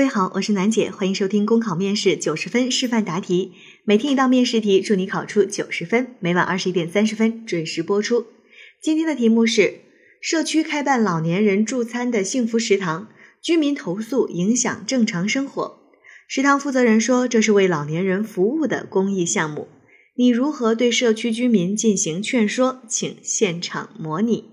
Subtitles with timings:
[0.00, 3.52] 各位好，我是楠姐，欢迎收听公考面试九十分示范答题，
[3.84, 6.14] 每天一道面试题，祝你考出九十分。
[6.20, 8.24] 每晚二十一点三十分准时播出。
[8.80, 9.80] 今天的题目是：
[10.22, 13.10] 社区开办老年人助餐的幸福食堂，
[13.42, 15.78] 居民投诉影响正常生活。
[16.26, 19.68] 食堂负责人说，这是为老年人服务的公益项目。
[20.14, 22.80] 你如何对社区居民进行劝说？
[22.88, 24.46] 请现场模拟。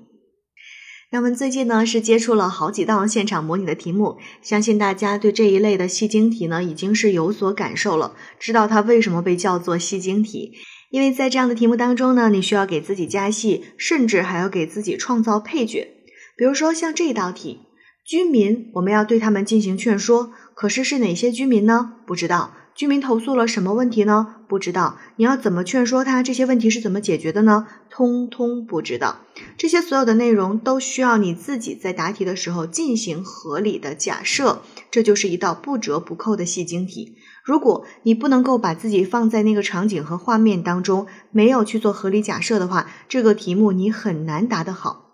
[1.10, 10.52] 那么最近呢是接触了好几道现场模拟的题目，相信大家对这一类的戏精题呢已经是有所感受了，知道它为什么被叫做戏精题。
[10.90, 15.88] 因为在这样的题目当中呢，你需要给自己加戏，甚至还要给自己创造配角。
[16.36, 17.62] 比如说像这一道题，
[18.06, 21.94] 居民我们要对他们进行劝说，可是是哪些居民呢？
[22.06, 22.54] 不知道。
[22.76, 24.36] 居民投诉了什么问题呢？
[24.48, 24.98] 不知道。
[25.16, 26.22] 你要怎么劝说他？
[26.22, 27.66] 这些问题是怎么解决的呢？
[27.90, 29.22] 通通不知道。
[29.58, 34.62] 这些所有的内容都需要你自己在答题的时候进行合理的假设，
[34.92, 37.16] 这就是一道不折不扣的戏精题。
[37.44, 45.06] 如果你不能够把自己放在那个场景和画面当中，没有去做合理假设的话，这个题目你很难答得好。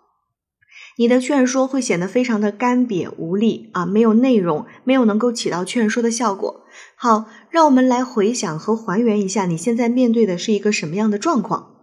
[0.96, 6.64] 你的劝说会显得非常的干瘪无力啊，没有内容，没有能够起到劝说的效果。
[6.96, 11.73] 好，让我们来回想和还原一下，你现在面对的是一个什么样的状况？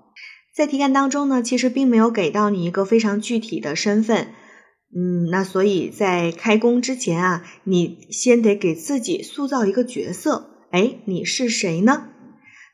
[0.54, 4.34] 在题干当中呢，其实并没有给到你一个非常具体的身份，
[4.96, 10.68] 嗯，那所以在开工之前啊，你先得给自己塑造一个角色。
[10.72, 12.10] 哎，你是谁呢？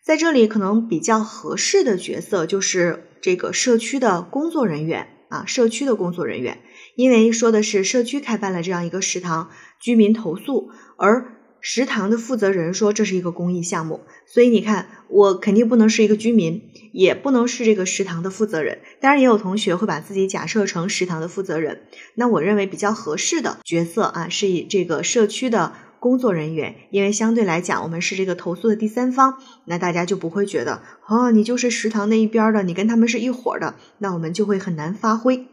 [0.04, 5.10] 在这里可能比较合适的角色就是这个社区的工作人员。
[5.30, 6.60] 啊，社区的工作人员，
[6.96, 16.62] 因为说的是社区开办了这样一个食堂，居民投诉，而食堂的负责人说这是一个公益项目，所以你看，我肯定不能是一个居民，
[16.94, 18.80] 也不能是这个食堂的负责人。
[19.02, 21.82] 当然，也有同学会把自己假设成食堂的负责人。
[22.16, 35.48] 那我认为比较合适的角色啊，是以这个社区的工作人员，因为相对来讲，我们是这个投诉的第三方，那大家就不会觉得哦，你就是食堂那一边的，你跟他们是一伙的，那我们就会很难发挥。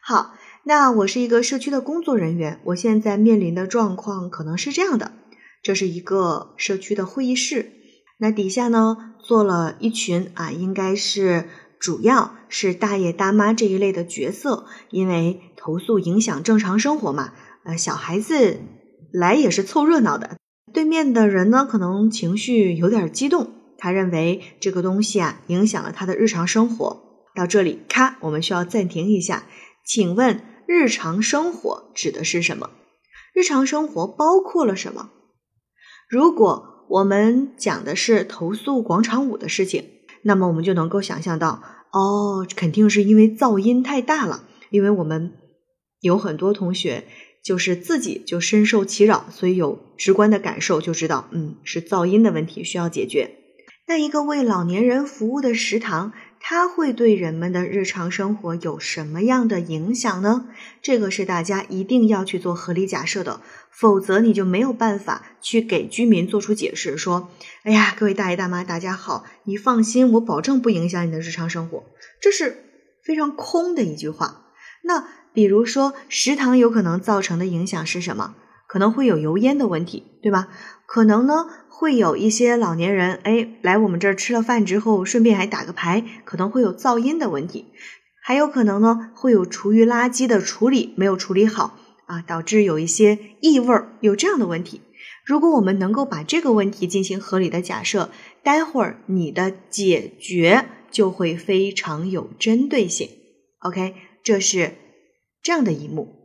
[0.00, 5.12] 好，那我是一个社区的工作人员，我现在面临的状况可能是这样的：
[5.62, 7.72] 这是一个社区的会议室，
[8.18, 17.32] 那底下呢坐了一群啊，应该是主要是大爷大妈这一类的角色，因为投诉影响正常生活嘛，
[17.64, 18.58] 呃，小孩子
[19.12, 20.36] 来也是凑热闹的。
[20.72, 27.02] 对面的人呢，可能情绪有点激动，他认为这个东西啊影响了他的日常生活。
[27.34, 29.44] 到这里，咔，我们需要暂停一下。
[29.86, 32.70] 请问日常生活指的是什么？
[33.32, 35.10] 日常生活包括了什么？
[36.12, 39.82] 如果我们讲的是投诉广场舞的事情，
[40.20, 44.44] 那么我们就能够想象到，哦，肯定是因为噪音太大了。
[44.68, 45.32] 因为我们
[46.00, 47.04] 有很多同学
[47.42, 53.38] 就是自己就深受其扰，所以有直观的感受，就知道，嗯，是噪音的问题需要解决。
[53.88, 56.12] 那一个为老年人服务的食堂。
[56.44, 60.48] 它会对人们的日常生活有什么样的影响呢？
[60.82, 67.30] 这个是大家一定要去做合理假设的，否则你就没有办法去给居民做出解释，说
[67.62, 71.84] ：“哎呀，各位大爷大妈，大家好，你放心，我保证不影响你的日常生活。”
[72.20, 72.64] 这是
[73.04, 74.46] 非常空的一句话。
[74.82, 78.34] 那比如说，食堂有可能造成的影响是什么？
[78.72, 80.48] 可能会有油烟的问题，对吧？
[80.86, 81.44] 可能呢？
[81.68, 87.66] 会有一些老年人，哎，来我们这儿吃了饭之后，顺便还打个牌，可能会有噪音的问题，
[88.22, 94.80] 还有可能呢会有厨余垃圾的处理没有处理好啊，导致有一些异味儿，有这样的问题。
[95.26, 98.08] 如果我们能够把这个问题进行合理的假设，
[98.42, 103.10] 待会儿你的解决就会非常有针对性。
[103.58, 104.72] OK，这是
[105.42, 106.22] 这样的一幕。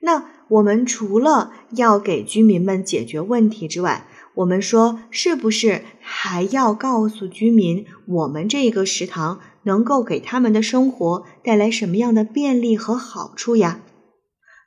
[0.00, 13.80] 那我们除了要给居民们解决问题之外，我们说，是不是还要告诉居民，我们这个食堂能够给他们的生活带来什么样的便利和好处呀？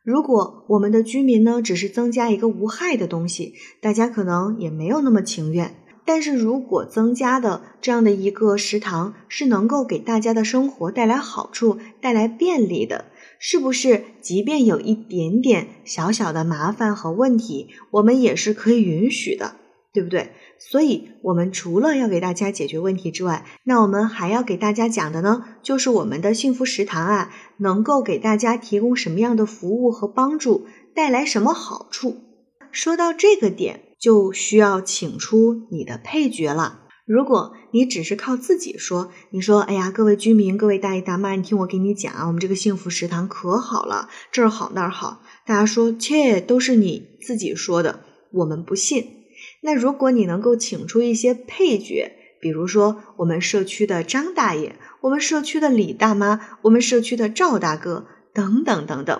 [0.03, 5.75] 如果我们的居民呢，只是增加一个无害的东西，大家可能也没有那么情愿。
[6.03, 13.06] 但是如果增加的这样的一个食堂是能够给大家的生活带来好处、带来便利的，
[13.39, 14.03] 是不是？
[14.21, 19.56] 即便有一点点小小的麻烦和问题，我们也是可以允许的。
[19.91, 20.33] 对不对？
[20.59, 32.18] 所以，我们除了要给大家解决问题之外，那我们还要给大家讲的呢，就是我们的幸福食堂啊，能够给大家提供什么样的服务和帮助，带来什么好处。
[32.71, 36.81] 说到这个点，就需要请出你的配角了。
[37.09, 48.01] 如果你只是靠自己说，你说，哎呀，各位居民，各位大爷大妈，你听我给你讲啊，我们这个幸福食堂可好了，这儿好那儿好，大家说，切，都是你自己说的，
[48.31, 49.23] 我们不信。
[49.63, 58.05] 那如果你能够请出一些配角，比如说我们社区的张大爷，我们社区的李大妈，我们社区的赵大哥，
[58.35, 59.19] 等等等等，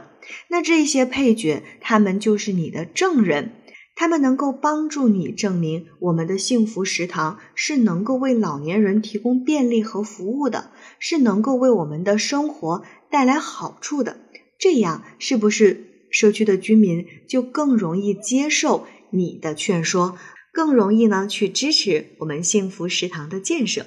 [0.50, 3.54] 那这些配角，他们就是你的证人。
[4.00, 14.16] 他们能够帮助你证明我们的幸福食堂是能够为老年人提供便利和服务的，是能够为我们的生活带来好处的。
[14.58, 20.18] 这样是不是社区的居民就更容易接受你的劝说，
[20.54, 23.86] 更容易呢去支持我们幸福食堂的建设？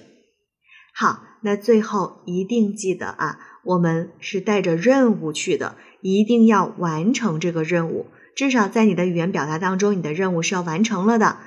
[0.95, 8.09] 好，那最后一定记得啊，我们是带着任务去的，一定要完成这个任务。
[8.35, 11.39] 至少在你的语言表达当中，你的任务是要完成了的。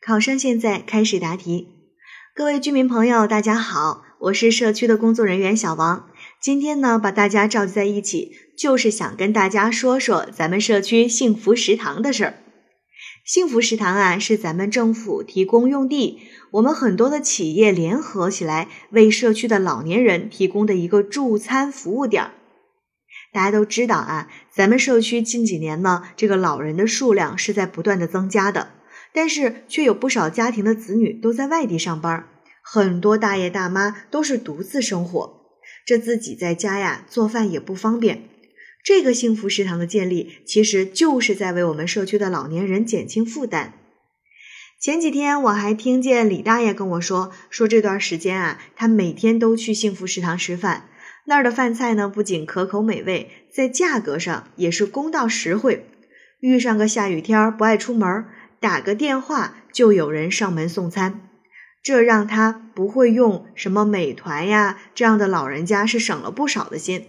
[0.00, 1.68] 考生现在开始答题。
[2.34, 6.08] 各位居民朋友，大家好，我是社区的工作人员小王。
[6.40, 12.34] 今天呢，把大家召集在一起，就是想跟大家说说咱们社区幸福食堂的事儿。
[13.24, 16.20] 幸福食堂啊，是咱们政府提供用地，
[16.52, 22.30] 我们很多的企业联合起来，为社区的老年人提供的一个助餐服务点。
[23.32, 28.72] 大家都知道啊，咱们社区近几年呢，这个老人的数量是在不断的增加的，
[29.12, 32.26] 但是却有不少家庭的子女都在外地上班，
[32.62, 35.42] 很多大爷大妈都是独自生活，
[35.86, 38.24] 这自己在家呀做饭也不方便。
[38.82, 43.74] 这个幸福食堂的建立，其实就是在为我们社区的老年人减轻负担。
[44.80, 50.88] 前几天我还听见李大爷跟我说，说这段时间啊，他每天都去幸福食堂吃饭。
[51.28, 55.84] 那儿的饭菜呢，不仅可口美味，在价格上也是公道实惠。
[56.40, 58.24] 遇上个下雨天儿不爱出门，
[58.58, 61.20] 打个电话就有人上门送餐，
[61.82, 67.04] 这让他不会用什么美团呀这样的老人家是省了不少的心。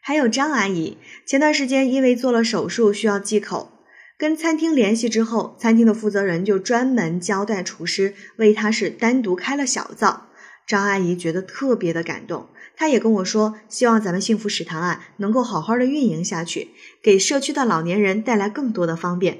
[0.00, 0.96] 还有张阿姨，
[1.26, 3.70] 前段时间因为做了手术需要忌口，
[4.16, 10.27] 跟餐厅联系之后，餐厅的负责人就专门交代厨师为她是单独开了小灶。
[10.68, 12.46] 张阿姨觉得特别的感动。
[12.76, 16.68] 她也跟我说，希望咱们幸福食堂啊能够好好的运营下去，
[17.02, 19.38] 给社区的老年人带来更多的方便。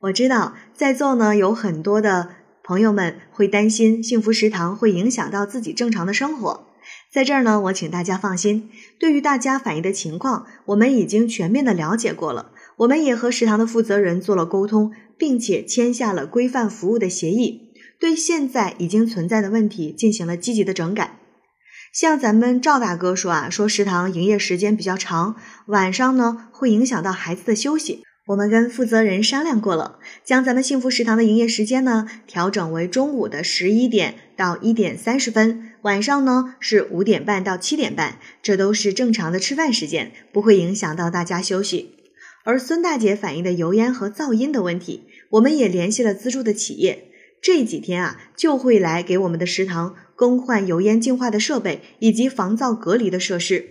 [0.00, 2.30] 我知道在座呢有很多的
[2.62, 6.68] 朋友们会担心幸福食堂会影响到自己正常的生活，
[7.12, 8.70] 在这儿呢，我请大家放心，
[9.00, 17.67] 对于大家反映的情况，我们已经全面的了解过了，我们也和食堂的负责人做了沟通，并且签下了规范服务的协议，
[18.00, 21.18] 对现在已经存在的问题进行了积极的整改。
[21.92, 25.36] 像咱们赵大哥说啊，说食堂营业时间比较长，
[25.66, 28.04] 晚上呢会影响到孩子的休息。
[28.26, 41.94] 我们跟负责人商量过了，将咱们幸福食堂的营业时间呢调整为中午的十一点到一点三十分，晚上呢是五点半到七点半，这都是正常的吃饭时间，不会影响到大家休息。
[42.44, 47.06] 而孙大姐反映的油烟和噪音的问题，我们也联系了资助的企业。
[47.40, 53.70] 这几天啊，就会来给我们的食堂更换油烟净化的设备以及防噪隔离的设施。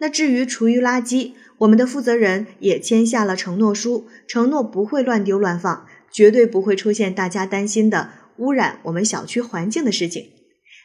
[0.00, 10.30] 那至于厨余垃圾，我们的负责人也签下了承诺书，承诺不会乱丢乱放，绝对不会出现大家担心的污染我们小区环境的事情。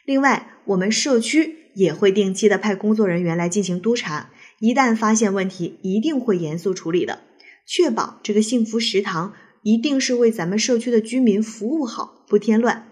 [0.04, 4.30] 另外，我们社区也会定期的派工作人员来进行督查，
[4.60, 7.20] 一旦发现问题，一定会严肃处理的，
[7.66, 9.32] 确保这个幸福食堂。
[9.66, 12.86] 一定是为咱们社区的居民服务好，不添乱。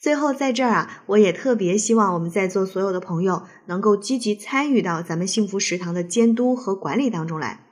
[0.00, 7.66] 最后，在这儿啊，我也特别希望我们在座所有的朋友能够积极参与到咱们幸福食堂的监督和管理当中来。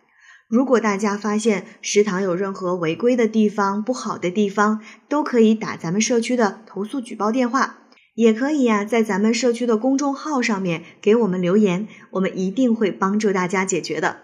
[0.51, 7.79] 如果大家发现食堂有任何违规的地方、不好的地方，都可以打咱们社区的投诉举报电话，
[8.15, 14.19] 也可以呀，在咱们社区的公众号上面给我们留言，我们一定会帮助大家解决的。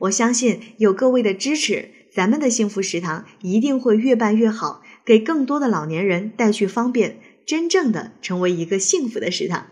[0.00, 1.96] 我相信有各位的支持。
[2.18, 9.68] 咱们的幸福食堂一定会越办越好，给更多的老年人带去方便，真正的成为一个幸福的食堂。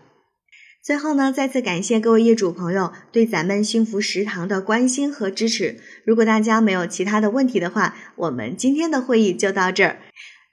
[0.81, 5.81] 最后呢，再次感谢各位业主朋友对咱们幸福食堂的关心和支持。
[6.05, 9.99] 如果大家没有其他的问题的话，我们今天的会议就到这儿。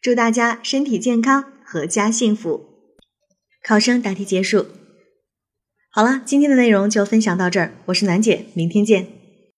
[0.02, 2.70] 祝大家身体健康，阖家幸福。
[3.62, 4.66] 考生答题结束。
[5.92, 9.24] 好了，今天的内容就分享到这儿，我是楠姐，明天见。